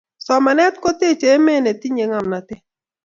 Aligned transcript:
somanet 0.25 0.75
kotechei 0.83 1.33
emet 1.37 1.61
nitinyei 1.63 2.09
ngomnatet 2.09 2.63